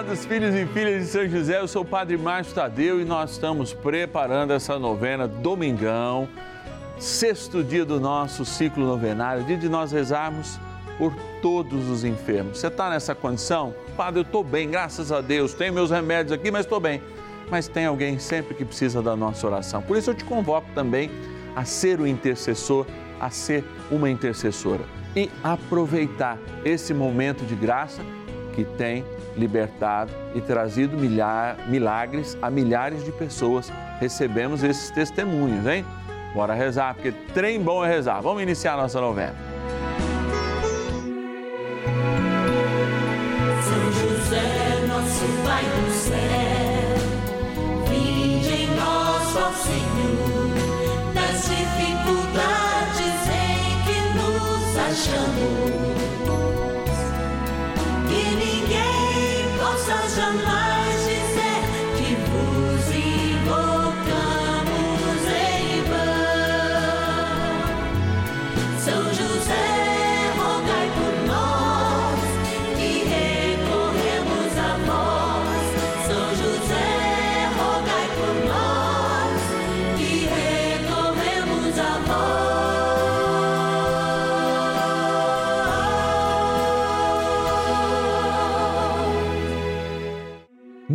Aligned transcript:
amados 0.00 0.24
filhos 0.24 0.54
e 0.54 0.64
filhas 0.64 1.04
de 1.04 1.10
São 1.10 1.28
José, 1.28 1.60
eu 1.60 1.68
sou 1.68 1.82
o 1.82 1.84
Padre 1.84 2.16
Márcio 2.16 2.54
Tadeu 2.54 3.02
e 3.02 3.04
nós 3.04 3.32
estamos 3.32 3.74
preparando 3.74 4.50
essa 4.50 4.78
novena 4.78 5.28
domingão, 5.28 6.26
sexto 6.98 7.62
dia 7.62 7.84
do 7.84 8.00
nosso 8.00 8.42
ciclo 8.46 8.86
novenário, 8.86 9.44
dia 9.44 9.58
de 9.58 9.68
nós 9.68 9.92
rezarmos 9.92 10.58
por 10.96 11.14
todos 11.42 11.90
os 11.90 12.02
enfermos. 12.02 12.58
Você 12.58 12.68
está 12.68 12.88
nessa 12.88 13.14
condição? 13.14 13.74
Padre, 13.94 14.20
eu 14.20 14.22
estou 14.22 14.42
bem, 14.42 14.70
graças 14.70 15.12
a 15.12 15.20
Deus, 15.20 15.52
tenho 15.52 15.74
meus 15.74 15.90
remédios 15.90 16.32
aqui, 16.32 16.50
mas 16.50 16.64
estou 16.64 16.80
bem. 16.80 17.02
Mas 17.50 17.68
tem 17.68 17.84
alguém 17.84 18.18
sempre 18.18 18.54
que 18.54 18.64
precisa 18.64 19.02
da 19.02 19.14
nossa 19.14 19.46
oração. 19.46 19.82
Por 19.82 19.98
isso 19.98 20.08
eu 20.08 20.14
te 20.14 20.24
convoco 20.24 20.68
também 20.74 21.10
a 21.54 21.66
ser 21.66 22.00
o 22.00 22.06
intercessor, 22.06 22.86
a 23.20 23.28
ser 23.28 23.62
uma 23.90 24.08
intercessora 24.08 24.84
e 25.14 25.30
aproveitar 25.44 26.38
esse 26.64 26.94
momento 26.94 27.44
de 27.44 27.54
graça 27.54 28.00
que 28.50 28.64
tem 28.64 29.04
libertado 29.36 30.12
e 30.34 30.40
trazido 30.40 30.96
milhar, 30.96 31.56
milagres 31.68 32.36
a 32.40 32.50
milhares 32.50 33.04
de 33.04 33.12
pessoas. 33.12 33.72
Recebemos 33.98 34.62
esses 34.62 34.90
testemunhos, 34.90 35.66
hein? 35.66 35.84
Bora 36.34 36.54
rezar, 36.54 36.94
porque 36.94 37.12
trem 37.34 37.60
bom 37.60 37.84
é 37.84 37.88
rezar. 37.88 38.20
Vamos 38.20 38.42
iniciar 38.42 38.74
a 38.74 38.82
nossa 38.82 39.00
novena. 39.00 39.49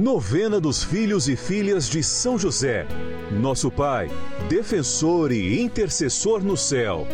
Novena 0.06 0.60
dos 0.60 0.84
Filhos 0.84 1.28
e 1.28 1.36
Filhas 1.36 1.90
de 1.90 2.04
São 2.04 2.38
José. 2.38 2.86
Nosso 3.32 3.72
Pai, 3.72 4.08
defensor 4.48 5.32
e 5.32 5.60
intercessor 5.60 6.44
no 6.44 6.56
céu. 6.56 7.08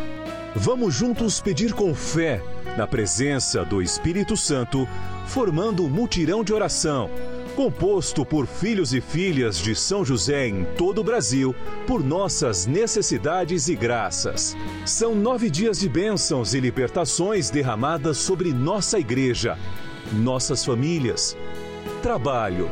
Vamos 0.53 0.93
juntos 0.93 1.39
pedir 1.39 1.71
com 1.71 1.95
fé, 1.95 2.43
na 2.77 2.85
presença 2.85 3.63
do 3.63 3.81
Espírito 3.81 4.35
Santo, 4.35 4.85
formando 5.25 5.85
um 5.85 5.89
mutirão 5.89 6.43
de 6.43 6.51
oração, 6.51 7.09
composto 7.55 8.25
por 8.25 8.45
filhos 8.45 8.93
e 8.93 8.99
filhas 8.99 9.57
de 9.57 9.73
São 9.73 10.03
José 10.03 10.49
em 10.49 10.65
todo 10.75 10.99
o 10.99 11.03
Brasil, 11.05 11.55
por 11.87 12.03
nossas 12.03 12.65
necessidades 12.65 13.69
e 13.69 13.75
graças. 13.77 14.53
São 14.85 15.15
nove 15.15 15.49
dias 15.49 15.79
de 15.79 15.87
bênçãos 15.87 16.53
e 16.53 16.59
libertações 16.59 17.49
derramadas 17.49 18.17
sobre 18.17 18.51
nossa 18.51 18.99
igreja, 18.99 19.57
nossas 20.11 20.65
famílias, 20.65 21.37
trabalho, 22.01 22.69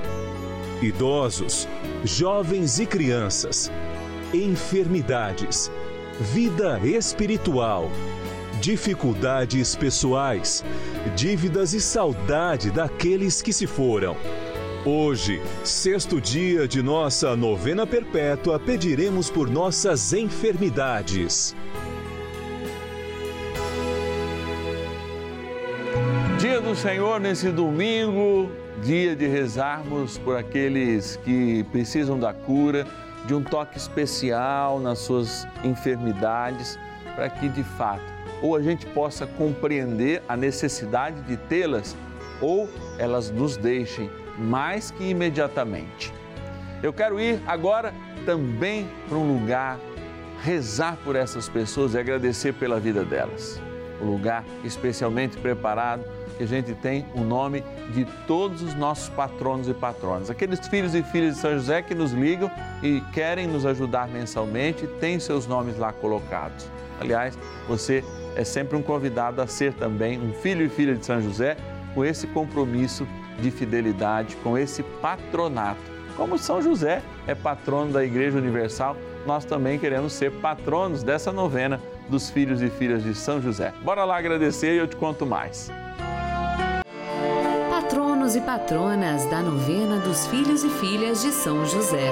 idosos, 0.81 1.67
jovens 2.03 2.79
e 2.79 2.85
crianças, 2.85 3.71
enfermidades, 4.33 5.71
vida 6.19 6.79
espiritual, 6.83 7.91
dificuldades 8.59 9.75
pessoais, 9.75 10.65
dívidas 11.15 11.73
e 11.73 11.79
saudade 11.79 12.71
daqueles 12.71 13.41
que 13.41 13.53
se 13.53 13.67
foram. 13.67 14.17
Hoje, 14.83 15.41
sexto 15.63 16.19
dia 16.19 16.67
de 16.67 16.81
nossa 16.81 17.35
novena 17.35 17.85
perpétua, 17.85 18.59
pediremos 18.59 19.29
por 19.29 19.47
nossas 19.47 20.11
enfermidades. 20.11 21.55
Dia 26.39 26.59
do 26.61 26.73
Senhor 26.75 27.19
nesse 27.19 27.51
domingo, 27.51 28.49
dia 28.83 29.15
de 29.15 29.27
rezarmos 29.27 30.17
por 30.17 30.37
aqueles 30.37 31.17
que 31.17 31.63
precisam 31.71 32.19
da 32.19 32.33
cura, 32.33 32.85
de 33.25 33.33
um 33.33 33.43
toque 33.43 33.77
especial 33.77 34.79
nas 34.79 34.99
suas 34.99 35.47
enfermidades, 35.63 36.79
para 37.15 37.29
que 37.29 37.49
de 37.49 37.63
fato 37.63 38.19
ou 38.41 38.55
a 38.55 38.61
gente 38.61 38.85
possa 38.87 39.27
compreender 39.27 40.23
a 40.27 40.35
necessidade 40.35 41.21
de 41.23 41.37
tê-las 41.37 41.95
ou 42.41 42.69
elas 42.97 43.29
nos 43.29 43.57
deixem 43.57 44.09
mais 44.37 44.91
que 44.91 45.09
imediatamente. 45.09 46.13
Eu 46.81 46.93
quero 46.93 47.19
ir 47.19 47.41
agora 47.45 47.93
também 48.25 48.87
para 49.07 49.17
um 49.17 49.39
lugar, 49.39 49.77
rezar 50.41 50.97
por 51.03 51.15
essas 51.15 51.49
pessoas 51.49 51.93
e 51.93 51.97
agradecer 51.97 52.53
pela 52.53 52.79
vida 52.79 53.03
delas. 53.03 53.61
Um 54.01 54.05
lugar 54.05 54.43
especialmente 54.63 55.37
preparado 55.37 56.03
que 56.37 56.43
a 56.43 56.47
gente 56.47 56.73
tem 56.73 57.05
o 57.13 57.21
nome 57.21 57.63
de 57.93 58.05
todos 58.25 58.61
os 58.61 58.73
nossos 58.73 59.09
patronos 59.09 59.67
e 59.67 59.73
patronas, 59.73 60.29
aqueles 60.29 60.65
filhos 60.67 60.95
e 60.95 61.03
filhas 61.03 61.35
de 61.35 61.41
São 61.41 61.53
José 61.53 61.81
que 61.81 61.93
nos 61.93 62.13
ligam 62.13 62.49
e 62.81 63.01
querem 63.13 63.45
nos 63.45 63.65
ajudar 63.65 64.07
mensalmente, 64.07 64.87
têm 65.01 65.19
seus 65.19 65.45
nomes 65.45 65.77
lá 65.77 65.91
colocados. 65.91 66.65
Aliás, 66.99 67.37
você 67.67 68.03
é 68.35 68.43
sempre 68.45 68.77
um 68.77 68.81
convidado 68.81 69.41
a 69.41 69.47
ser 69.47 69.73
também 69.73 70.17
um 70.17 70.31
filho 70.33 70.65
e 70.65 70.69
filha 70.69 70.95
de 70.95 71.05
São 71.05 71.21
José 71.21 71.57
com 71.93 72.05
esse 72.05 72.25
compromisso 72.27 73.05
de 73.41 73.51
fidelidade, 73.51 74.35
com 74.37 74.57
esse 74.57 74.81
patronato. 74.81 75.81
Como 76.15 76.37
São 76.37 76.61
José 76.61 77.01
é 77.27 77.35
patrono 77.35 77.91
da 77.91 78.03
Igreja 78.03 78.37
Universal, 78.37 78.95
nós 79.25 79.43
também 79.43 79.77
queremos 79.77 80.13
ser 80.13 80.31
patronos 80.39 81.03
dessa 81.03 81.31
novena 81.31 81.81
dos 82.09 82.29
filhos 82.29 82.61
e 82.61 82.69
filhas 82.69 83.03
de 83.03 83.13
São 83.15 83.41
José. 83.41 83.73
Bora 83.83 84.03
lá 84.03 84.17
agradecer 84.17 84.75
e 84.75 84.77
eu 84.77 84.87
te 84.87 84.95
conto 84.95 85.25
mais. 85.25 85.71
Patronos 87.69 88.35
e 88.35 88.41
patronas 88.41 89.25
da 89.27 89.41
novena 89.41 89.99
dos 89.99 90.27
filhos 90.27 90.63
e 90.63 90.69
filhas 90.69 91.21
de 91.21 91.31
São 91.31 91.65
José. 91.65 92.11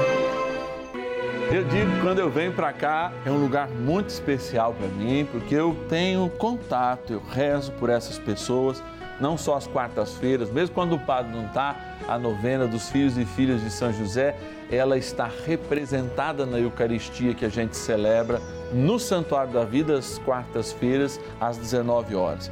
Eu 1.51 1.63
digo 1.63 1.91
que 1.91 2.01
quando 2.01 2.19
eu 2.19 2.29
venho 2.29 2.51
para 2.51 2.73
cá 2.73 3.11
é 3.25 3.31
um 3.31 3.41
lugar 3.41 3.69
muito 3.69 4.09
especial 4.09 4.73
para 4.73 4.87
mim, 4.87 5.25
porque 5.31 5.55
eu 5.55 5.75
tenho 5.87 6.29
contato, 6.31 7.13
eu 7.13 7.21
rezo 7.31 7.71
por 7.73 7.89
essas 7.89 8.19
pessoas, 8.19 8.83
não 9.19 9.37
só 9.37 9.55
às 9.55 9.65
quartas-feiras, 9.65 10.51
mesmo 10.51 10.75
quando 10.75 10.95
o 10.95 10.99
padre 10.99 11.31
não 11.31 11.45
está, 11.45 11.75
a 12.07 12.19
novena 12.19 12.67
dos 12.67 12.89
filhos 12.89 13.17
e 13.17 13.25
filhas 13.25 13.61
de 13.61 13.71
São 13.71 13.93
José, 13.93 14.35
ela 14.69 14.97
está 14.97 15.29
representada 15.45 16.45
na 16.45 16.59
Eucaristia 16.59 17.33
que 17.33 17.45
a 17.45 17.49
gente 17.49 17.77
celebra 17.77 18.41
no 18.71 18.99
Santuário 18.99 19.53
da 19.53 19.63
Vida 19.63 19.97
às 19.97 20.17
quartas-feiras, 20.19 21.19
às 21.39 21.57
19 21.57 22.15
horas. 22.15 22.51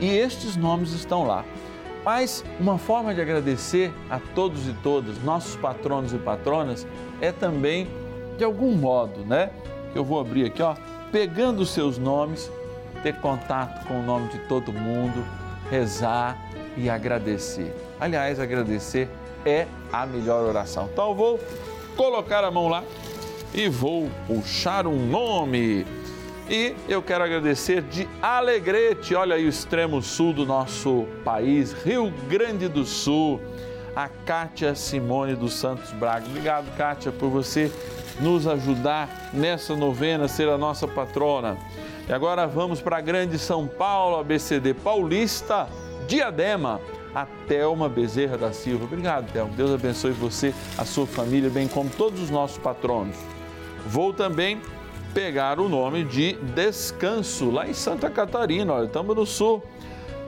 E 0.00 0.08
estes 0.08 0.56
nomes 0.56 0.92
estão 0.92 1.26
lá. 1.26 1.44
Mas 2.04 2.44
uma 2.58 2.78
forma 2.78 3.14
de 3.14 3.20
agradecer 3.20 3.92
a 4.08 4.18
todos 4.34 4.66
e 4.66 4.72
todas, 4.82 5.22
nossos 5.22 5.56
patronos 5.56 6.12
e 6.12 6.18
patronas, 6.18 6.86
é 7.20 7.30
também 7.30 7.86
de 8.38 8.44
algum 8.44 8.74
modo, 8.74 9.20
né? 9.24 9.50
Eu 9.94 10.02
vou 10.02 10.18
abrir 10.18 10.46
aqui, 10.46 10.62
ó, 10.62 10.74
pegando 11.12 11.60
os 11.60 11.70
seus 11.70 11.98
nomes, 11.98 12.50
ter 13.02 13.16
contato 13.20 13.86
com 13.86 14.00
o 14.00 14.02
nome 14.02 14.28
de 14.28 14.38
todo 14.40 14.72
mundo, 14.72 15.24
rezar 15.70 16.38
e 16.76 16.88
agradecer. 16.88 17.74
Aliás, 18.00 18.40
agradecer 18.40 19.08
é 19.44 19.66
a 19.92 20.06
melhor 20.06 20.42
oração. 20.44 20.88
Então 20.92 21.10
eu 21.10 21.14
vou 21.14 21.40
colocar 21.96 22.44
a 22.44 22.50
mão 22.50 22.68
lá 22.68 22.82
e 23.54 23.68
vou 23.68 24.10
puxar 24.26 24.86
um 24.86 25.06
nome. 25.06 25.86
E 26.48 26.74
eu 26.88 27.00
quero 27.00 27.22
agradecer 27.22 27.82
de 27.82 28.08
Alegrete, 28.20 29.14
olha 29.14 29.36
aí 29.36 29.46
o 29.46 29.48
extremo 29.48 30.02
sul 30.02 30.32
do 30.32 30.44
nosso 30.44 31.06
país, 31.24 31.72
Rio 31.84 32.12
Grande 32.28 32.66
do 32.66 32.84
Sul, 32.84 33.40
a 33.94 34.08
Kátia 34.08 34.74
Simone 34.74 35.36
dos 35.36 35.52
Santos 35.52 35.92
Braga. 35.92 36.26
Obrigado, 36.26 36.76
Kátia, 36.76 37.12
por 37.12 37.30
você 37.30 37.70
nos 38.20 38.46
ajudar 38.48 39.30
nessa 39.32 39.76
novena, 39.76 40.26
ser 40.26 40.48
a 40.48 40.58
nossa 40.58 40.88
patrona. 40.88 41.56
E 42.08 42.12
agora 42.12 42.48
vamos 42.48 42.80
para 42.80 42.98
a 42.98 43.00
Grande 43.00 43.38
São 43.38 43.68
Paulo, 43.68 44.16
ABCD 44.16 44.74
Paulista, 44.74 45.68
Diadema, 46.08 46.80
a 47.14 47.26
Thelma 47.46 47.88
Bezerra 47.88 48.36
da 48.36 48.52
Silva. 48.52 48.84
Obrigado, 48.84 49.32
Thelma. 49.32 49.52
Deus 49.56 49.72
abençoe 49.72 50.10
você, 50.10 50.52
a 50.76 50.84
sua 50.84 51.06
família, 51.06 51.48
bem 51.48 51.68
como 51.68 51.88
todos 51.90 52.20
os 52.20 52.30
nossos 52.30 52.58
patronos. 52.58 53.16
Vou 53.86 54.12
também 54.12 54.60
pegar 55.12 55.58
o 55.58 55.68
nome 55.68 56.04
de 56.04 56.34
Descanso, 56.54 57.50
lá 57.50 57.68
em 57.68 57.74
Santa 57.74 58.08
Catarina, 58.08 58.72
olha, 58.72 58.86
estamos 58.86 59.16
no 59.16 59.26
sul. 59.26 59.62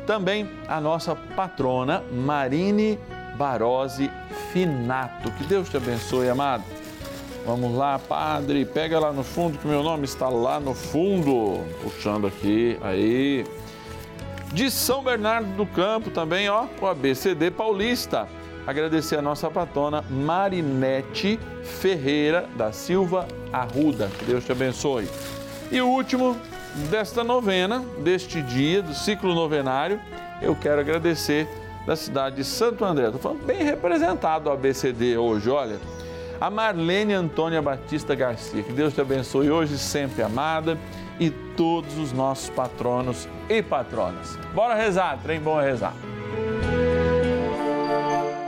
Também 0.06 0.50
a 0.66 0.81
nossa 0.81 1.14
patrona 1.14 2.02
Marine 2.10 2.99
Barose 3.37 4.10
Finato. 4.52 5.31
Que 5.32 5.44
Deus 5.44 5.69
te 5.69 5.76
abençoe, 5.76 6.28
amado. 6.28 6.64
Vamos 7.46 7.76
lá, 7.76 7.99
padre, 7.99 8.64
pega 8.64 8.99
lá 8.99 9.12
no 9.12 9.25
fundo 9.25 9.58
que 9.58 9.66
meu 9.66 9.82
nome 9.82 10.04
está 10.04 10.28
lá 10.28 10.60
no 10.60 10.75
fundo. 10.75 11.60
Puxando 11.82 12.26
aqui, 12.26 12.78
aí. 12.82 13.44
De 14.52 14.70
São 14.70 15.02
Bernardo 15.02 15.49
do 15.56 15.66
Campo 15.66 16.10
também, 16.10 16.49
ó, 16.49 16.66
o 16.81 16.87
ABCD 16.87 17.50
Paulista. 17.50 18.28
Agradecer 18.66 19.19
a 19.19 19.22
nossa 19.22 19.50
patrona 19.50 20.04
Marinete 20.08 21.38
Ferreira 21.81 22.49
da 22.56 22.70
Silva 22.70 23.26
Arruda. 23.52 24.08
Que 24.19 24.25
Deus 24.25 24.44
te 24.44 24.52
abençoe. 24.52 25.08
E 25.70 25.81
o 25.81 25.88
último 25.88 26.37
desta 26.90 27.22
novena, 27.22 27.84
deste 27.99 28.40
dia, 28.43 28.82
do 28.82 28.94
ciclo 28.94 29.34
novenário, 29.34 30.00
eu 30.40 30.56
quero 30.56 30.81
agradecer 30.81 31.49
da 31.87 31.96
cidade 31.96 32.37
de 32.37 32.44
Santo 32.44 32.84
André. 32.84 33.06
Estou 33.06 33.20
falando 33.20 33.44
bem 33.44 33.62
representado 33.62 34.49
o 34.49 34.52
ABCD 34.52 35.16
hoje, 35.16 35.50
olha. 35.50 35.78
A 36.40 36.50
Marlene 36.50 37.14
Antônia 37.14 37.62
Batista 37.62 38.14
Garcia. 38.14 38.62
Que 38.62 38.72
Deus 38.72 38.94
te 38.94 39.00
abençoe 39.00 39.50
hoje, 39.50 39.78
sempre 39.78 40.22
amada. 40.22 40.76
E 41.20 41.31
todos 41.31 41.96
os 41.99 42.12
nossos 42.12 42.50
patronos 42.50 43.28
e 43.49 43.62
patronas. 43.62 44.37
Bora 44.52 44.75
rezar, 44.75 45.19
trem 45.22 45.38
bom 45.38 45.60
é 45.60 45.70
rezar. 45.70 45.94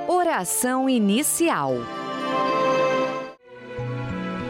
Oração 0.08 0.88
inicial. 0.88 1.74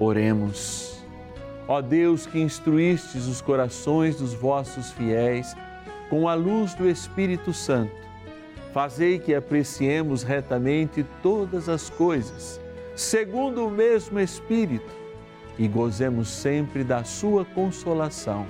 Oremos. 0.00 0.98
Ó 1.68 1.82
Deus 1.82 2.26
que 2.26 2.40
instruístes 2.40 3.26
os 3.26 3.42
corações 3.42 4.16
dos 4.16 4.32
vossos 4.32 4.90
fiéis 4.92 5.54
com 6.08 6.26
a 6.26 6.34
luz 6.34 6.74
do 6.74 6.88
Espírito 6.88 7.52
Santo, 7.52 7.94
fazei 8.72 9.18
que 9.18 9.34
apreciemos 9.34 10.22
retamente 10.22 11.04
todas 11.22 11.68
as 11.68 11.90
coisas, 11.90 12.58
segundo 12.96 13.66
o 13.66 13.70
mesmo 13.70 14.18
Espírito, 14.18 14.90
e 15.58 15.68
gozemos 15.68 16.28
sempre 16.28 16.82
da 16.82 17.04
sua 17.04 17.44
consolação. 17.44 18.46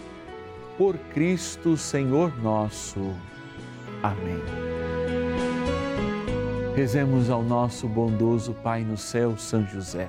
Por 0.79 0.97
Cristo, 1.13 1.77
Senhor 1.77 2.33
nosso. 2.41 3.13
Amém. 4.03 4.41
Rezemos 6.77 7.29
ao 7.29 7.43
nosso 7.43 7.89
bondoso 7.89 8.55
Pai 8.63 8.83
no 8.83 8.97
céu, 8.97 9.37
São 9.37 9.67
José. 9.67 10.09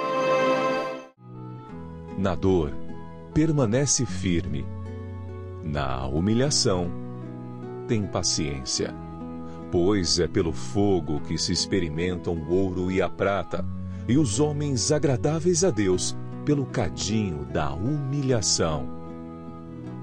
Na 2.21 2.35
dor, 2.35 2.71
permanece 3.33 4.05
firme. 4.05 4.63
Na 5.63 6.05
humilhação, 6.05 6.87
tem 7.87 8.05
paciência. 8.05 8.93
Pois 9.71 10.19
é 10.19 10.27
pelo 10.27 10.53
fogo 10.53 11.19
que 11.21 11.35
se 11.35 11.51
experimentam 11.51 12.35
o 12.35 12.53
ouro 12.53 12.91
e 12.91 13.01
a 13.01 13.09
prata, 13.09 13.65
e 14.07 14.19
os 14.19 14.39
homens 14.39 14.91
agradáveis 14.91 15.63
a 15.63 15.71
Deus 15.71 16.15
pelo 16.45 16.67
cadinho 16.67 17.43
da 17.45 17.73
humilhação. 17.73 18.87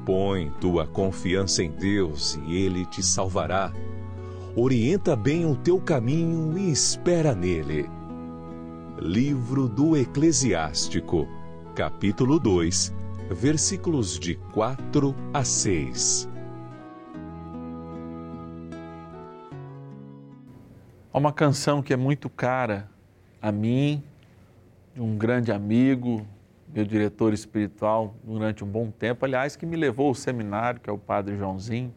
Põe 0.05 0.51
tua 0.61 0.89
confiança 0.89 1.63
em 1.63 1.71
Deus 1.71 2.37
e 2.49 2.57
Ele 2.57 2.85
te 2.85 3.01
salvará. 3.01 3.73
Orienta 4.57 5.15
bem 5.15 5.47
o 5.47 5.55
teu 5.55 5.81
caminho 5.81 6.59
e 6.59 6.69
espera 6.69 7.33
nele. 7.33 7.89
Livro 9.01 9.69
do 9.69 9.97
Eclesiástico, 9.97 11.29
capítulo 11.79 12.41
2, 12.41 12.93
versículos 13.31 14.19
de 14.19 14.35
4 14.53 15.15
a 15.33 15.45
6. 15.45 16.29
Há 21.13 21.17
uma 21.17 21.33
canção 21.33 21.81
que 21.81 21.93
é 21.93 21.97
muito 21.97 22.29
cara 22.29 22.91
a 23.41 23.53
mim, 23.53 24.03
de 24.93 25.01
um 25.01 25.17
grande 25.17 25.53
amigo, 25.53 26.27
meu 26.75 26.85
diretor 26.85 27.33
espiritual 27.33 28.13
durante 28.25 28.65
um 28.65 28.67
bom 28.67 28.91
tempo, 28.91 29.25
aliás, 29.25 29.55
que 29.55 29.65
me 29.65 29.77
levou 29.77 30.09
ao 30.09 30.15
seminário, 30.17 30.81
que 30.81 30.91
é 30.91 30.93
o 30.93 30.99
Padre 30.99 31.37
Joãozinho. 31.39 31.95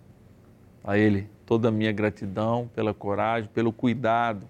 A 0.83 0.95
ele 0.95 1.27
toda 1.43 1.69
a 1.69 1.71
minha 1.71 1.91
gratidão 1.91 2.69
pela 2.75 2.93
coragem, 2.93 3.49
pelo 3.51 3.73
cuidado 3.73 4.47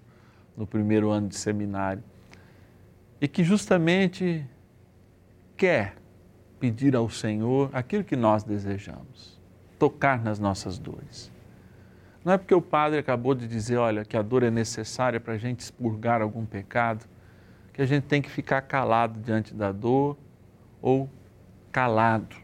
no 0.54 0.66
primeiro 0.66 1.08
ano 1.08 1.28
de 1.28 1.36
seminário. 1.36 2.04
E 3.18 3.26
que 3.26 3.42
justamente 3.42 4.46
quer 5.56 5.96
pedir 6.58 6.94
ao 6.94 7.08
Senhor 7.10 7.70
aquilo 7.72 8.04
que 8.04 8.16
nós 8.16 8.44
desejamos, 8.44 9.40
tocar 9.78 10.22
nas 10.22 10.38
nossas 10.38 10.78
dores. 10.78 11.32
Não 12.24 12.32
é 12.32 12.38
porque 12.38 12.54
o 12.54 12.62
padre 12.62 12.98
acabou 12.98 13.34
de 13.34 13.48
dizer, 13.48 13.76
olha, 13.78 14.04
que 14.04 14.16
a 14.16 14.22
dor 14.22 14.44
é 14.44 14.50
necessária 14.50 15.18
para 15.18 15.34
a 15.34 15.38
gente 15.38 15.60
expurgar 15.60 16.22
algum 16.22 16.46
pecado, 16.46 17.04
que 17.72 17.82
a 17.82 17.86
gente 17.86 18.04
tem 18.04 18.22
que 18.22 18.30
ficar 18.30 18.62
calado 18.62 19.18
diante 19.20 19.54
da 19.54 19.72
dor 19.72 20.16
ou 20.80 21.10
calado 21.72 22.36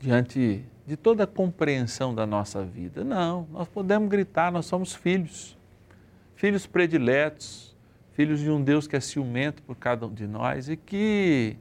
diante 0.00 0.64
de 0.86 0.96
toda 0.96 1.24
a 1.24 1.26
compreensão 1.26 2.14
da 2.14 2.26
nossa 2.26 2.64
vida. 2.64 3.04
Não, 3.04 3.46
nós 3.52 3.68
podemos 3.68 4.08
gritar, 4.08 4.50
nós 4.50 4.66
somos 4.66 4.94
filhos, 4.94 5.56
filhos 6.34 6.66
prediletos, 6.66 7.76
filhos 8.12 8.40
de 8.40 8.50
um 8.50 8.62
Deus 8.62 8.88
que 8.88 8.96
é 8.96 9.00
ciumento 9.00 9.62
por 9.62 9.76
cada 9.76 10.06
um 10.06 10.12
de 10.12 10.26
nós 10.26 10.68
e 10.68 10.76
que 10.76 11.56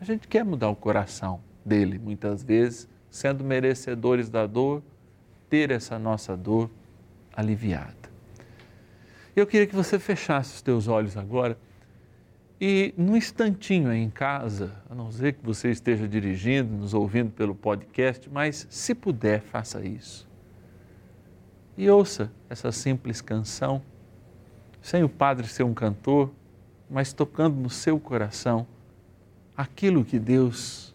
a 0.00 0.04
gente 0.04 0.26
quer 0.28 0.44
mudar 0.44 0.68
o 0.68 0.76
coração 0.76 1.40
dele, 1.64 1.98
muitas 1.98 2.42
vezes, 2.42 2.88
sendo 3.10 3.44
merecedores 3.44 4.28
da 4.28 4.46
dor, 4.46 4.82
ter 5.48 5.70
essa 5.70 5.98
nossa 5.98 6.36
dor 6.36 6.70
aliviada. 7.32 7.94
Eu 9.36 9.46
queria 9.46 9.66
que 9.66 9.74
você 9.74 9.98
fechasse 9.98 10.54
os 10.54 10.62
teus 10.62 10.88
olhos 10.88 11.16
agora 11.16 11.58
e, 12.60 12.94
num 12.96 13.16
instantinho 13.16 13.90
aí 13.90 13.98
em 13.98 14.10
casa, 14.10 14.72
a 14.88 14.94
não 14.94 15.10
ser 15.10 15.34
que 15.34 15.44
você 15.44 15.70
esteja 15.70 16.06
dirigindo, 16.06 16.72
nos 16.72 16.94
ouvindo 16.94 17.30
pelo 17.30 17.54
podcast, 17.54 18.30
mas 18.30 18.66
se 18.70 18.94
puder, 18.94 19.40
faça 19.40 19.84
isso. 19.84 20.28
E 21.76 21.90
ouça 21.90 22.30
essa 22.48 22.70
simples 22.70 23.20
canção, 23.20 23.82
sem 24.80 25.02
o 25.02 25.08
padre 25.08 25.48
ser 25.48 25.64
um 25.64 25.74
cantor, 25.74 26.30
mas 26.88 27.12
tocando 27.12 27.56
no 27.56 27.70
seu 27.70 27.98
coração 27.98 28.66
aquilo 29.56 30.04
que 30.04 30.18
Deus 30.18 30.94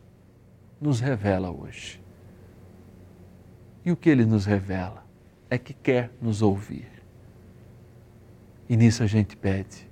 nos 0.80 1.00
revela 1.00 1.50
hoje. 1.50 2.02
E 3.84 3.92
o 3.92 3.98
que 3.98 4.10
ele 4.10 4.26
nos 4.26 4.46
revela 4.46 5.06
é 5.50 5.58
que 5.58 5.74
quer 5.74 6.12
nos 6.22 6.42
ouvir. 6.42 6.88
E 8.68 8.78
nisso 8.78 9.02
a 9.02 9.08
gente 9.08 9.36
pede. 9.36 9.90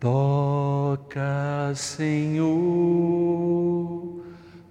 Toca, 0.00 1.72
Senhor, 1.76 2.50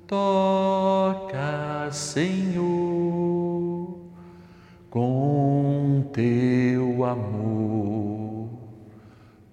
toca, 0.07 1.89
Senhor, 1.91 2.67
com 4.89 6.09
teu 6.11 7.05
amor, 7.05 8.49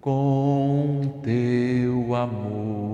com 0.00 1.20
teu 1.22 2.14
amor 2.14 2.87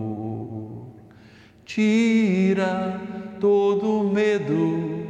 tira 1.75 3.01
todo 3.41 4.05
medo, 4.05 5.09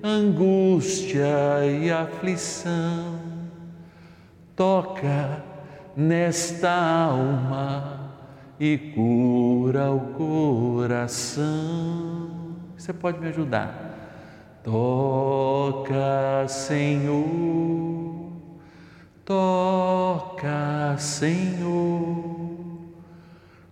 angústia 0.00 1.66
e 1.66 1.90
aflição. 1.90 3.18
Toca 4.54 5.42
nesta 5.96 6.70
alma 6.70 8.12
e 8.60 8.78
cura 8.94 9.90
o 9.90 10.12
coração. 10.78 11.42
Você 12.76 12.92
pode 12.92 13.18
me 13.18 13.26
ajudar? 13.26 14.60
Toca, 14.62 16.46
Senhor. 16.46 17.24
Toca, 19.24 20.94
Senhor, 20.96 22.54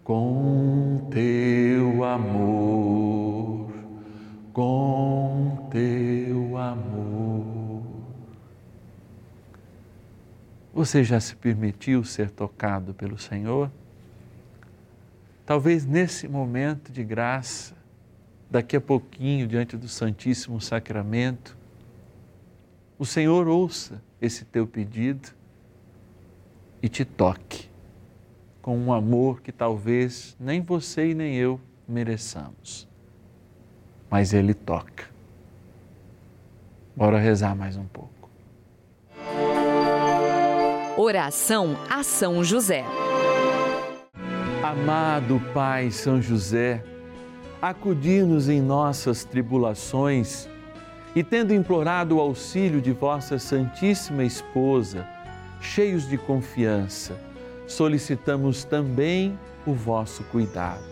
com 0.03 1.07
teu 1.09 1.62
teu 2.03 2.05
amor, 2.05 3.73
com 4.53 5.69
teu 5.71 6.57
amor. 6.57 7.85
Você 10.75 11.05
já 11.05 11.21
se 11.21 11.37
permitiu 11.37 12.03
ser 12.03 12.29
tocado 12.31 12.93
pelo 12.93 13.17
Senhor? 13.17 13.71
Talvez 15.47 15.87
nesse 15.87 16.27
momento 16.27 16.91
de 16.91 17.05
graça, 17.05 17.77
daqui 18.51 18.75
a 18.75 18.81
pouquinho, 18.81 19.47
diante 19.47 19.77
do 19.77 19.87
Santíssimo 19.87 20.61
Sacramento, 20.61 21.57
o 22.99 23.07
Senhor 23.07 23.47
ouça 23.47 24.03
esse 24.21 24.45
teu 24.45 24.67
pedido 24.67 25.29
e 26.83 26.89
te 26.89 27.05
toque 27.05 27.69
com 28.61 28.77
um 28.77 28.93
amor 28.93 29.41
que 29.41 29.53
talvez 29.53 30.37
nem 30.41 30.61
você 30.61 31.11
e 31.11 31.15
nem 31.15 31.37
eu 31.37 31.61
mereçamos. 31.89 32.89
Mas 34.11 34.33
Ele 34.33 34.55
toca. 34.55 35.05
Bora 36.95 37.19
rezar 37.19 37.57
mais 37.57 37.77
um 37.77 37.87
pouco. 37.87 38.31
Oração 40.97 41.77
a 41.89 42.03
São 42.03 42.45
José. 42.45 42.85
Amado 44.63 45.41
Pai 45.53 45.91
São 45.91 46.21
José, 46.21 46.85
acudir-nos 47.61 48.49
em 48.49 48.61
nossas 48.61 49.25
tribulações 49.25 50.49
e, 51.15 51.25
tendo 51.25 51.55
implorado 51.55 52.17
o 52.17 52.21
auxílio 52.21 52.81
de 52.81 52.93
vossa 52.93 53.39
Santíssima 53.39 54.25
Esposa, 54.25 55.07
cheios 55.61 56.09
de 56.09 56.17
confiança, 56.17 57.19
solicitamos 57.67 58.65
também 58.65 59.39
o 59.67 59.73
vosso 59.73 60.23
cuidado 60.25 60.92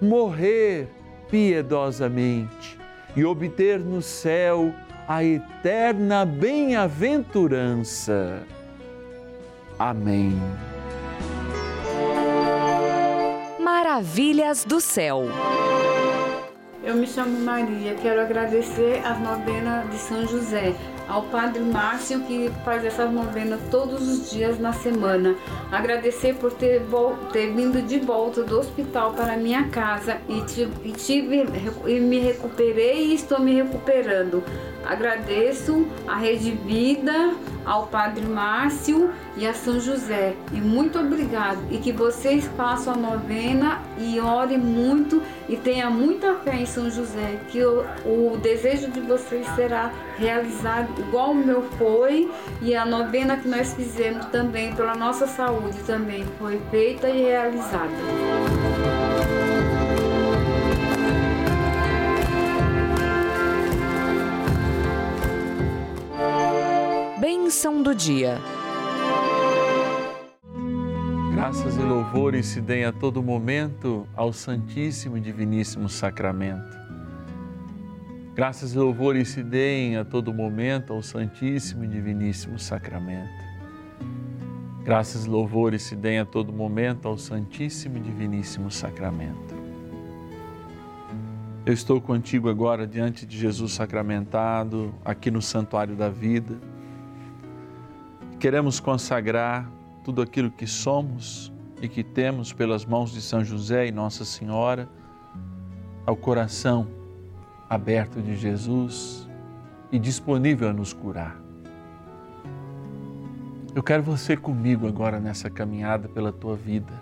morrer 0.00 0.88
piedosamente 1.30 2.78
e 3.16 3.24
obter 3.24 3.78
no 3.78 4.02
céu 4.02 4.74
a 5.06 5.22
eterna 5.24 6.24
bem-aventurança. 6.24 8.42
Amém. 9.78 10.32
Maravilhas 13.58 14.64
do 14.64 14.80
céu. 14.80 15.24
Eu 16.82 16.94
me 16.94 17.06
chamo 17.06 17.38
Maria, 17.40 17.94
quero 17.94 18.22
agradecer 18.22 19.02
a 19.04 19.12
novena 19.12 19.84
de 19.90 19.98
São 19.98 20.26
José, 20.26 20.74
ao 21.06 21.24
Padre 21.24 21.60
Márcio 21.60 22.20
que 22.20 22.50
faz 22.64 22.82
essa 22.86 23.04
novena 23.04 23.58
todos 23.70 24.08
os 24.08 24.30
dias 24.30 24.58
na 24.58 24.72
semana. 24.72 25.36
Agradecer 25.70 26.36
por 26.36 26.54
ter, 26.54 26.80
ter 27.32 27.52
vindo 27.52 27.82
de 27.82 27.98
volta 27.98 28.42
do 28.42 28.58
hospital 28.58 29.12
para 29.12 29.36
minha 29.36 29.68
casa 29.68 30.22
e, 30.26 30.40
tive, 30.46 30.72
e, 30.88 30.92
tive, 30.92 31.44
e 31.86 32.00
me 32.00 32.18
recuperei 32.18 33.08
e 33.08 33.14
estou 33.14 33.38
me 33.40 33.54
recuperando. 33.54 34.42
Agradeço 34.90 35.86
à 36.04 36.16
Rede 36.16 36.50
Vida, 36.50 37.32
ao 37.64 37.86
Padre 37.86 38.26
Márcio 38.26 39.12
e 39.36 39.46
a 39.46 39.54
São 39.54 39.78
José. 39.78 40.34
E 40.52 40.56
muito 40.56 40.98
obrigado. 40.98 41.60
E 41.70 41.78
que 41.78 41.92
vocês 41.92 42.44
façam 42.56 42.94
a 42.94 42.96
novena 42.96 43.80
e 43.96 44.18
orem 44.18 44.58
muito 44.58 45.22
e 45.48 45.56
tenha 45.56 45.88
muita 45.88 46.34
fé 46.38 46.56
em 46.56 46.66
São 46.66 46.90
José, 46.90 47.38
que 47.50 47.62
o, 47.64 47.84
o 48.04 48.36
desejo 48.42 48.90
de 48.90 48.98
vocês 48.98 49.46
será 49.54 49.92
realizado 50.18 51.00
igual 51.00 51.30
o 51.30 51.34
meu 51.36 51.62
foi 51.78 52.28
e 52.60 52.74
a 52.74 52.84
novena 52.84 53.36
que 53.36 53.46
nós 53.46 53.72
fizemos 53.72 54.26
também 54.26 54.74
pela 54.74 54.96
nossa 54.96 55.28
saúde 55.28 55.78
também 55.86 56.26
foi 56.36 56.60
feita 56.68 57.08
e 57.08 57.22
realizada. 57.22 59.09
Lição 67.60 67.82
do 67.82 67.94
dia. 67.94 68.38
Graças 71.34 71.76
e 71.76 71.82
louvores 71.82 72.46
se 72.46 72.58
deem 72.58 72.86
a 72.86 72.90
todo 72.90 73.22
momento 73.22 74.08
ao 74.16 74.32
Santíssimo 74.32 75.18
e 75.18 75.20
Diviníssimo 75.20 75.86
Sacramento. 75.86 76.74
Graças 78.34 78.72
e 78.72 78.78
louvores 78.78 79.28
se 79.28 79.42
deem 79.42 79.98
a 79.98 80.06
todo 80.06 80.32
momento 80.32 80.94
ao 80.94 81.02
Santíssimo 81.02 81.84
e 81.84 81.86
Diviníssimo 81.86 82.58
Sacramento. 82.58 83.44
Graças 84.82 85.26
e 85.26 85.28
louvores 85.28 85.82
se 85.82 85.94
deem 85.94 86.18
a 86.18 86.24
todo 86.24 86.50
momento 86.54 87.08
ao 87.08 87.18
Santíssimo 87.18 87.98
e 87.98 88.00
Diviníssimo 88.00 88.70
Sacramento. 88.70 89.54
Eu 91.66 91.74
estou 91.74 92.00
contigo 92.00 92.48
agora 92.48 92.86
diante 92.86 93.26
de 93.26 93.36
Jesus 93.36 93.72
sacramentado, 93.72 94.94
aqui 95.04 95.30
no 95.30 95.42
Santuário 95.42 95.94
da 95.94 96.08
Vida 96.08 96.69
Queremos 98.40 98.80
consagrar 98.80 99.70
tudo 100.02 100.22
aquilo 100.22 100.50
que 100.50 100.66
somos 100.66 101.52
e 101.82 101.86
que 101.86 102.02
temos 102.02 102.54
pelas 102.54 102.86
mãos 102.86 103.12
de 103.12 103.20
São 103.20 103.44
José 103.44 103.86
e 103.86 103.92
Nossa 103.92 104.24
Senhora 104.24 104.88
ao 106.06 106.16
coração 106.16 106.88
aberto 107.68 108.22
de 108.22 108.34
Jesus 108.34 109.28
e 109.92 109.98
disponível 109.98 110.70
a 110.70 110.72
nos 110.72 110.94
curar. 110.94 111.36
Eu 113.74 113.82
quero 113.82 114.02
você 114.02 114.38
comigo 114.38 114.88
agora 114.88 115.20
nessa 115.20 115.50
caminhada 115.50 116.08
pela 116.08 116.32
tua 116.32 116.56
vida. 116.56 116.94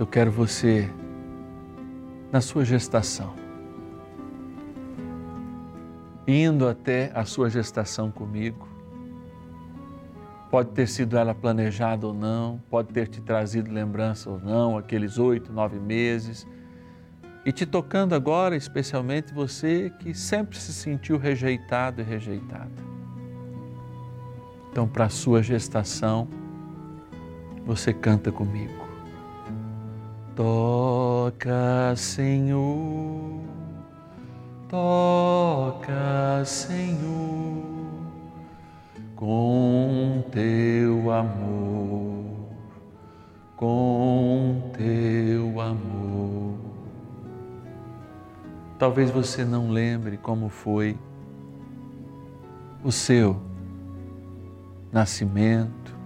Eu 0.00 0.06
quero 0.08 0.32
você 0.32 0.90
na 2.32 2.40
sua 2.40 2.64
gestação, 2.64 3.32
indo 6.26 6.66
até 6.66 7.12
a 7.14 7.24
sua 7.24 7.48
gestação 7.48 8.10
comigo 8.10 8.74
Pode 10.50 10.70
ter 10.70 10.86
sido 10.86 11.16
ela 11.16 11.34
planejada 11.34 12.06
ou 12.06 12.14
não, 12.14 12.60
pode 12.70 12.92
ter 12.92 13.08
te 13.08 13.20
trazido 13.20 13.72
lembrança 13.72 14.30
ou 14.30 14.38
não, 14.38 14.78
aqueles 14.78 15.18
oito, 15.18 15.52
nove 15.52 15.78
meses. 15.78 16.46
E 17.44 17.52
te 17.52 17.66
tocando 17.66 18.14
agora, 18.14 18.56
especialmente 18.56 19.34
você 19.34 19.92
que 19.98 20.14
sempre 20.14 20.58
se 20.58 20.72
sentiu 20.72 21.18
rejeitado 21.18 22.00
e 22.00 22.04
rejeitada. 22.04 22.70
Então, 24.70 24.86
para 24.86 25.06
a 25.06 25.08
sua 25.08 25.42
gestação, 25.42 26.28
você 27.64 27.92
canta 27.92 28.30
comigo. 28.30 28.86
Toca, 30.34 31.94
Senhor, 31.96 33.40
toca, 34.68 36.44
Senhor 36.44 37.75
com 39.16 40.22
teu 40.30 41.10
amor, 41.10 42.50
com 43.56 44.70
teu 44.76 45.58
amor. 45.58 46.54
Talvez 48.78 49.10
você 49.10 49.42
não 49.42 49.70
lembre 49.70 50.18
como 50.18 50.50
foi 50.50 50.98
o 52.84 52.92
seu 52.92 53.40
nascimento, 54.92 55.96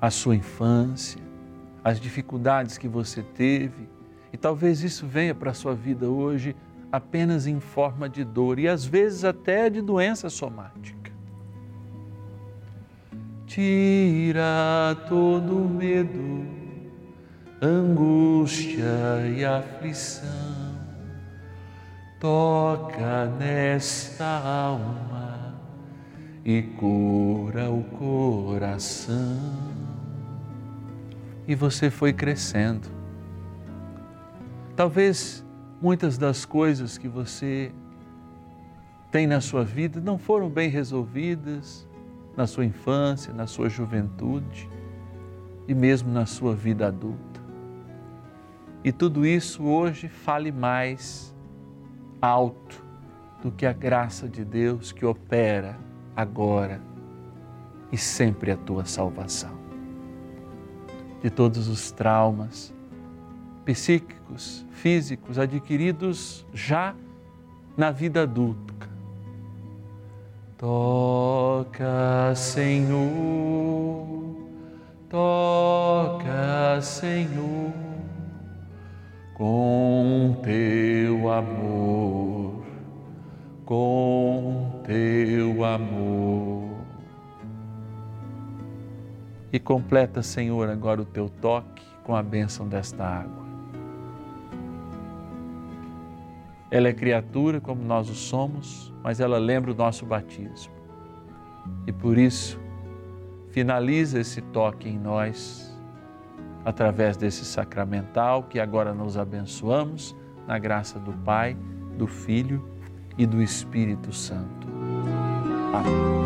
a 0.00 0.08
sua 0.08 0.34
infância, 0.34 1.20
as 1.84 2.00
dificuldades 2.00 2.78
que 2.78 2.88
você 2.88 3.22
teve, 3.22 3.90
e 4.32 4.38
talvez 4.38 4.82
isso 4.82 5.06
venha 5.06 5.34
para 5.34 5.50
a 5.50 5.54
sua 5.54 5.74
vida 5.74 6.08
hoje 6.08 6.56
apenas 6.90 7.46
em 7.46 7.60
forma 7.60 8.08
de 8.08 8.24
dor 8.24 8.58
e 8.58 8.66
às 8.66 8.86
vezes 8.86 9.22
até 9.22 9.68
de 9.68 9.82
doença 9.82 10.30
somática 10.30 11.07
tira 13.58 14.96
todo 15.08 15.52
medo, 15.68 16.46
angústia 17.60 18.86
e 19.36 19.44
aflição. 19.44 20.78
Toca 22.20 23.26
nesta 23.36 24.24
alma 24.24 25.56
e 26.44 26.62
cura 26.62 27.68
o 27.68 27.82
coração. 27.82 29.40
E 31.48 31.56
você 31.56 31.90
foi 31.90 32.12
crescendo. 32.12 32.86
Talvez 34.76 35.44
muitas 35.82 36.16
das 36.16 36.44
coisas 36.44 36.96
que 36.96 37.08
você 37.08 37.72
tem 39.10 39.26
na 39.26 39.40
sua 39.40 39.64
vida 39.64 40.00
não 40.00 40.16
foram 40.16 40.48
bem 40.48 40.70
resolvidas, 40.70 41.87
na 42.38 42.46
sua 42.46 42.64
infância, 42.64 43.34
na 43.34 43.48
sua 43.48 43.68
juventude 43.68 44.70
e 45.66 45.74
mesmo 45.74 46.12
na 46.12 46.24
sua 46.24 46.54
vida 46.54 46.86
adulta. 46.86 47.40
E 48.84 48.92
tudo 48.92 49.26
isso 49.26 49.64
hoje 49.64 50.08
fale 50.08 50.52
mais 50.52 51.34
alto 52.22 52.80
do 53.42 53.50
que 53.50 53.66
a 53.66 53.72
graça 53.72 54.28
de 54.28 54.44
Deus 54.44 54.92
que 54.92 55.04
opera 55.04 55.76
agora 56.14 56.80
e 57.90 57.98
sempre 57.98 58.52
a 58.52 58.56
tua 58.56 58.84
salvação. 58.84 59.58
De 61.20 61.30
todos 61.30 61.66
os 61.66 61.90
traumas 61.90 62.72
psíquicos, 63.64 64.64
físicos 64.70 65.40
adquiridos 65.40 66.46
já 66.54 66.94
na 67.76 67.90
vida 67.90 68.22
adulta 68.22 68.87
Toca, 70.58 72.34
Senhor, 72.34 73.06
toca, 75.08 76.80
Senhor, 76.82 77.72
com 79.34 80.36
teu 80.42 81.30
amor, 81.30 82.64
com 83.64 84.82
teu 84.84 85.64
amor. 85.64 86.78
E 89.52 89.60
completa, 89.60 90.24
Senhor, 90.24 90.68
agora 90.68 91.00
o 91.00 91.04
teu 91.04 91.28
toque 91.28 91.84
com 92.02 92.16
a 92.16 92.22
bênção 92.22 92.66
desta 92.66 93.04
água. 93.04 93.47
Ela 96.70 96.88
é 96.88 96.92
criatura 96.92 97.60
como 97.60 97.82
nós 97.82 98.10
o 98.10 98.14
somos, 98.14 98.92
mas 99.02 99.20
ela 99.20 99.38
lembra 99.38 99.72
o 99.72 99.74
nosso 99.74 100.04
batismo. 100.04 100.72
E 101.86 101.92
por 101.92 102.18
isso, 102.18 102.60
finaliza 103.50 104.20
esse 104.20 104.42
toque 104.42 104.88
em 104.88 104.98
nós, 104.98 105.74
através 106.64 107.16
desse 107.16 107.44
sacramental 107.44 108.42
que 108.42 108.60
agora 108.60 108.92
nos 108.92 109.16
abençoamos, 109.16 110.14
na 110.46 110.58
graça 110.58 110.98
do 110.98 111.12
Pai, 111.12 111.56
do 111.96 112.06
Filho 112.06 112.62
e 113.16 113.26
do 113.26 113.42
Espírito 113.42 114.12
Santo. 114.12 114.68
Amém. 115.72 116.18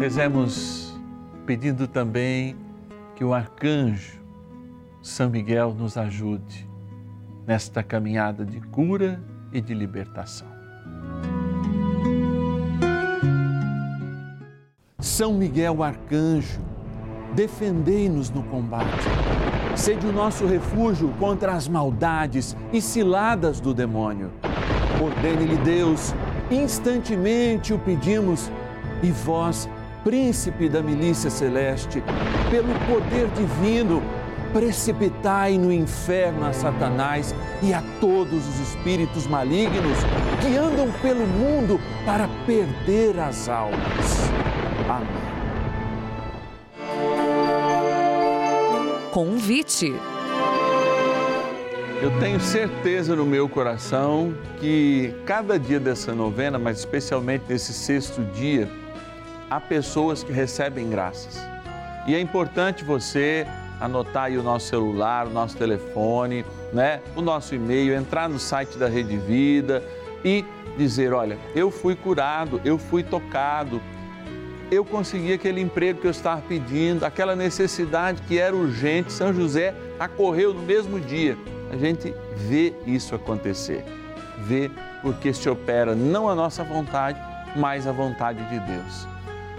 Rezemos 0.00 0.98
pedindo 1.46 1.86
também 1.86 2.56
que 3.14 3.24
o 3.24 3.34
arcanjo 3.34 4.21
São 5.02 5.28
Miguel 5.28 5.74
nos 5.74 5.96
ajude 5.96 6.64
nesta 7.44 7.82
caminhada 7.82 8.44
de 8.44 8.60
cura 8.60 9.20
e 9.52 9.60
de 9.60 9.74
libertação. 9.74 10.46
São 15.00 15.34
Miguel 15.34 15.82
Arcanjo, 15.82 16.60
defendei-nos 17.34 18.30
no 18.30 18.44
combate. 18.44 19.02
Sede 19.74 20.06
o 20.06 20.12
nosso 20.12 20.46
refúgio 20.46 21.08
contra 21.18 21.52
as 21.52 21.66
maldades 21.66 22.56
e 22.72 22.80
ciladas 22.80 23.58
do 23.58 23.74
demônio. 23.74 24.30
Ordene-lhe 25.02 25.56
Deus, 25.64 26.14
instantemente 26.48 27.74
o 27.74 27.78
pedimos, 27.80 28.52
e 29.02 29.10
vós, 29.10 29.68
príncipe 30.04 30.68
da 30.68 30.80
milícia 30.80 31.28
celeste, 31.28 32.00
pelo 32.48 32.72
poder 32.86 33.28
divino, 33.30 34.00
precipitai 34.52 35.56
no 35.58 35.72
inferno 35.72 36.46
a 36.46 36.52
Satanás 36.52 37.34
e 37.62 37.72
a 37.72 37.82
todos 38.00 38.46
os 38.46 38.60
espíritos 38.60 39.26
malignos 39.26 39.98
que 40.40 40.56
andam 40.56 40.90
pelo 41.00 41.26
mundo 41.26 41.80
para 42.04 42.28
perder 42.46 43.18
as 43.18 43.48
almas. 43.48 44.30
Amém. 44.88 45.32
Convite. 49.12 49.94
Eu 52.00 52.10
tenho 52.18 52.40
certeza 52.40 53.14
no 53.14 53.24
meu 53.24 53.48
coração 53.48 54.34
que 54.58 55.14
cada 55.24 55.58
dia 55.58 55.78
dessa 55.78 56.12
novena, 56.14 56.58
mas 56.58 56.78
especialmente 56.80 57.44
nesse 57.48 57.72
sexto 57.72 58.24
dia, 58.34 58.68
há 59.48 59.60
pessoas 59.60 60.24
que 60.24 60.32
recebem 60.32 60.90
graças. 60.90 61.38
E 62.08 62.14
é 62.14 62.20
importante 62.20 62.82
você 62.82 63.46
anotar 63.84 64.24
aí 64.24 64.38
o 64.38 64.42
nosso 64.42 64.68
celular, 64.68 65.26
o 65.26 65.30
nosso 65.30 65.56
telefone, 65.56 66.44
né? 66.72 67.00
o 67.16 67.20
nosso 67.20 67.54
e-mail, 67.54 67.94
entrar 67.94 68.28
no 68.28 68.38
site 68.38 68.78
da 68.78 68.88
Rede 68.88 69.16
Vida 69.16 69.82
e 70.24 70.44
dizer: 70.76 71.12
olha, 71.12 71.38
eu 71.54 71.70
fui 71.70 71.96
curado, 71.96 72.60
eu 72.64 72.78
fui 72.78 73.02
tocado 73.02 73.80
eu 74.72 74.86
consegui 74.86 75.34
aquele 75.34 75.60
emprego 75.60 76.00
que 76.00 76.06
eu 76.06 76.10
estava 76.10 76.40
pedindo, 76.40 77.04
aquela 77.04 77.36
necessidade 77.36 78.22
que 78.22 78.38
era 78.38 78.56
urgente. 78.56 79.12
São 79.12 79.30
José 79.30 79.74
acorreu 80.00 80.54
no 80.54 80.62
mesmo 80.62 80.98
dia. 80.98 81.36
A 81.70 81.76
gente 81.76 82.14
vê 82.34 82.72
isso 82.86 83.14
acontecer. 83.14 83.84
Vê 84.38 84.70
porque 85.02 85.34
se 85.34 85.46
opera 85.46 85.94
não 85.94 86.26
a 86.26 86.34
nossa 86.34 86.64
vontade, 86.64 87.20
mas 87.54 87.86
a 87.86 87.92
vontade 87.92 88.42
de 88.48 88.58
Deus. 88.60 89.06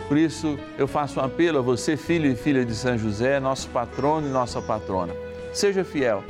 Por 0.08 0.18
isso, 0.18 0.60
eu 0.78 0.88
faço 0.88 1.20
um 1.20 1.24
apelo 1.24 1.60
a 1.60 1.62
você, 1.62 1.96
filho 1.96 2.30
e 2.30 2.36
filha 2.36 2.66
de 2.66 2.76
São 2.76 2.98
José, 2.98 3.40
nosso 3.40 3.70
patrono 3.70 4.28
e 4.28 4.32
nossa 4.32 4.62
patrona. 4.62 5.14
Seja 5.54 5.84
fiel. 5.84 6.24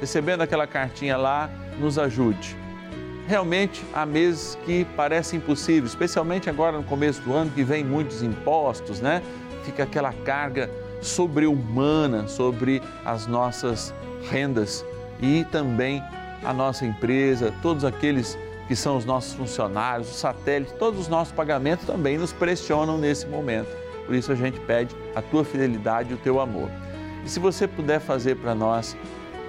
Recebendo 0.00 0.42
aquela 0.42 0.66
cartinha 0.66 1.16
lá, 1.16 1.50
nos 1.78 1.98
ajude. 1.98 2.56
Realmente 3.26 3.84
há 3.92 4.06
meses 4.06 4.56
que 4.64 4.84
parecem 4.96 5.38
impossíveis, 5.38 5.90
especialmente 5.90 6.48
agora 6.48 6.76
no 6.76 6.84
começo 6.84 7.20
do 7.22 7.32
ano, 7.32 7.50
que 7.50 7.64
vem 7.64 7.84
muitos 7.84 8.22
impostos, 8.22 9.00
né? 9.00 9.22
Fica 9.64 9.82
aquela 9.82 10.12
carga 10.12 10.70
sobre-humana 11.00 12.28
sobre 12.28 12.82
as 13.04 13.26
nossas 13.26 13.92
rendas 14.30 14.84
e 15.20 15.44
também 15.44 16.02
a 16.44 16.52
nossa 16.52 16.86
empresa, 16.86 17.52
todos 17.62 17.84
aqueles 17.84 18.38
que 18.66 18.74
são 18.74 18.96
os 18.96 19.04
nossos 19.04 19.34
funcionários, 19.34 20.10
os 20.10 20.16
satélites, 20.16 20.74
todos 20.78 21.00
os 21.00 21.08
nossos 21.08 21.32
pagamentos 21.32 21.86
também 21.86 22.18
nos 22.18 22.32
pressionam 22.32 22.98
nesse 22.98 23.26
momento. 23.26 23.68
Por 24.04 24.14
isso 24.14 24.32
a 24.32 24.34
gente 24.34 24.58
pede 24.60 24.94
a 25.14 25.22
tua 25.22 25.44
fidelidade 25.44 26.10
e 26.10 26.14
o 26.14 26.18
teu 26.18 26.40
amor. 26.40 26.70
E 27.24 27.28
se 27.28 27.40
você 27.40 27.66
puder 27.66 28.00
fazer 28.00 28.36
para 28.36 28.54
nós, 28.54 28.96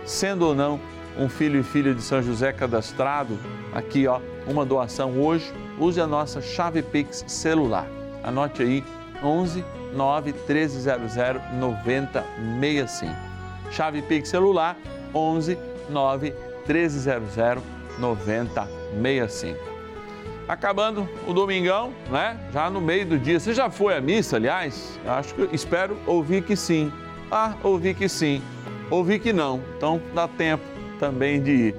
sendo 0.06 0.48
ou 0.48 0.56
não 0.56 0.80
um 1.18 1.28
filho 1.30 1.60
e 1.60 1.64
filha 1.64 1.94
de 1.94 2.02
São 2.02 2.22
José 2.22 2.52
cadastrado, 2.52 3.38
aqui 3.74 4.08
ó, 4.08 4.20
uma 4.48 4.66
doação 4.66 5.20
hoje, 5.20 5.52
use 5.80 6.00
a 6.00 6.08
nossa 6.08 6.42
chave 6.42 6.82
Pix 6.82 7.24
celular. 7.28 7.88
Anote 8.24 8.62
aí 8.62 8.84
11 9.24 9.64
9 9.94 10.34
1300 10.34 11.14
9065. 11.60 13.16
Chave 13.72 14.02
Pix 14.02 14.30
celular 14.30 14.78
11 15.14 15.58
9 15.90 16.34
1300 16.68 17.64
9065. 17.64 17.77
Acabando 20.48 21.08
o 21.28 21.34
domingão, 21.34 21.94
né? 22.10 22.38
Já 22.54 22.70
no 22.70 22.80
meio 22.80 23.06
do 23.06 23.20
dia. 23.20 23.40
Você 23.40 23.54
já 23.54 23.70
foi 23.70 23.96
à 23.96 24.02
missa, 24.02 24.38
aliás? 24.38 24.98
Acho 25.06 25.34
que 25.36 25.50
espero 25.54 25.98
ouvir 26.06 26.44
que 26.44 26.56
sim. 26.56 26.92
Ah, 27.30 27.54
ouvi 27.64 27.94
que 27.94 28.08
sim. 28.08 28.42
Ouvi 28.90 29.20
que 29.20 29.34
não. 29.34 29.62
Então 29.76 30.02
dá 30.14 30.28
tempo 30.28 30.64
também 31.00 31.42
de 31.42 31.52
ir. 31.52 31.76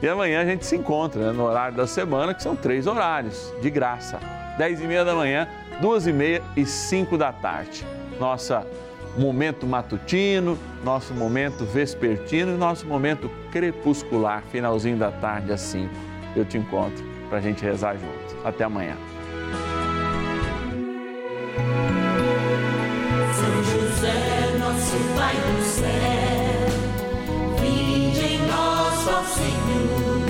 E 0.00 0.08
amanhã 0.08 0.42
a 0.42 0.44
gente 0.44 0.64
se 0.66 0.76
encontra 0.76 1.28
né, 1.28 1.32
no 1.32 1.44
horário 1.44 1.76
da 1.76 1.86
semana, 1.86 2.34
que 2.34 2.42
são 2.42 2.56
três 2.56 2.86
horários, 2.86 3.52
de 3.60 3.70
graça. 3.70 4.18
10 4.58 4.80
e 4.80 4.84
meia 4.84 5.04
da 5.04 5.14
manhã, 5.14 5.48
duas 5.80 6.06
e 6.06 6.12
meia 6.12 6.42
e 6.56 6.66
5 6.66 7.16
da 7.16 7.32
tarde. 7.32 7.86
Nossa 8.18 8.66
momento 9.16 9.66
matutino, 9.66 10.58
nosso 10.84 11.12
momento 11.14 11.64
vespertino 11.64 12.54
e 12.54 12.56
nosso 12.56 12.86
momento 12.86 13.30
crepuscular, 13.50 14.42
finalzinho 14.50 14.96
da 14.96 15.10
tarde 15.10 15.52
às 15.52 15.60
5. 15.60 15.88
Eu 16.34 16.44
te 16.44 16.56
encontro 16.56 17.04
para 17.28 17.38
a 17.38 17.40
gente 17.40 17.62
rezar 17.62 17.94
juntos. 17.94 18.36
Até 18.44 18.64
amanhã. 18.64 18.96
São 23.34 23.62
José, 23.64 24.56
nosso 24.58 24.96
Pai 25.16 25.34
do 25.34 25.62
céu, 25.62 26.68
vinde 27.60 28.20
em 28.20 28.38
nós, 28.46 29.08
ó 29.08 29.22
Senhor, 29.24 30.20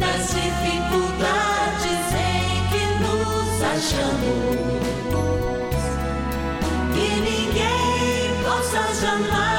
nas 0.00 0.28
dificuldades 0.28 2.12
em 2.14 2.66
que 2.70 2.82
nos 3.02 3.62
achamos. 3.62 4.95
Que 8.76 8.82
ninguém 8.82 8.88
possa 8.88 9.06
jamais 9.06 9.55